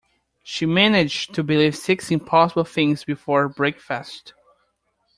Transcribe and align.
She 0.43 0.65
managed 0.65 1.35
to 1.35 1.43
believe 1.43 1.75
six 1.77 2.09
impossible 2.09 2.63
things 2.63 3.03
before 3.05 3.47
breakfast 3.47 4.33